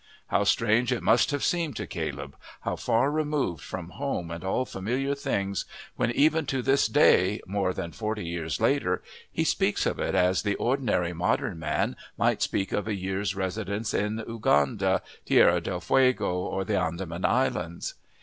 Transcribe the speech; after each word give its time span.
How 0.29 0.45
strange 0.45 0.91
it 0.91 1.03
must 1.03 1.29
have 1.29 1.43
seemed 1.43 1.75
to 1.75 1.85
Caleb, 1.85 2.35
how 2.61 2.75
far 2.75 3.11
removed 3.11 3.61
from 3.63 3.89
home 3.89 4.31
and 4.31 4.43
all 4.43 4.65
familiar 4.65 5.13
things, 5.13 5.65
when 5.95 6.09
even 6.09 6.47
to 6.47 6.63
this 6.63 6.87
day, 6.87 7.39
more 7.45 7.71
than 7.71 7.91
forty 7.91 8.25
years 8.25 8.59
later, 8.59 9.03
he 9.31 9.43
speaks 9.43 9.85
of 9.85 9.99
it 9.99 10.15
as 10.15 10.41
the 10.41 10.55
ordinary 10.55 11.13
modern 11.13 11.59
man 11.59 11.95
might 12.17 12.41
speak 12.41 12.71
of 12.71 12.87
a 12.87 12.95
year's 12.95 13.35
residence 13.35 13.93
in 13.93 14.17
Uganda, 14.27 15.03
Tierra 15.23 15.61
del 15.61 15.79
Fuego, 15.79 16.33
or 16.35 16.65
the 16.65 16.79
Andaman 16.79 17.23
Islands! 17.23 17.93